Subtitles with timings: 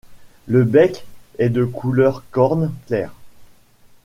[0.47, 1.05] Le bec
[1.37, 3.13] est de couleur corne clair.